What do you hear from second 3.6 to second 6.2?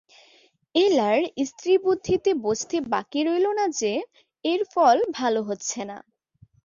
যে, এর ফল ভালো হচ্ছে না।